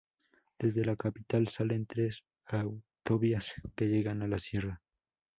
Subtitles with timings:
[0.57, 4.81] Desde la capital salen tres autovías que llegan a la sierra.